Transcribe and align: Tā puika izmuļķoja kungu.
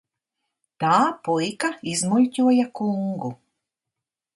Tā 0.83 0.93
puika 1.29 1.71
izmuļķoja 1.95 2.69
kungu. 2.81 3.35